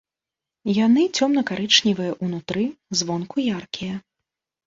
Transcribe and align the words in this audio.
Яны 0.85 1.03
цёмна-карычневыя 1.17 2.15
ўнутры, 2.23 2.63
звонку 3.01 3.37
яркія. 3.59 3.95